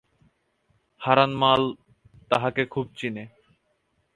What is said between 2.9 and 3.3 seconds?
চেনে।